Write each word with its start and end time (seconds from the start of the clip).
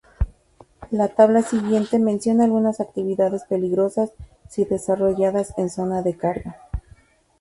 La 0.89 1.09
tabla 1.09 1.43
siguiente 1.43 1.99
menciona 1.99 2.45
algunas 2.45 2.79
actividades 2.79 3.43
peligrosas 3.43 4.11
si 4.49 4.65
desarrolladas 4.65 5.53
en 5.59 5.69
zonas 5.69 6.03
de 6.03 6.13
recarga. 6.13 6.59